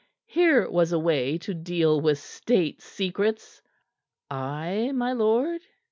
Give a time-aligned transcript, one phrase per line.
[0.25, 3.61] Here was a way to deal with State secrets.
[4.31, 5.61] "I, my lord?"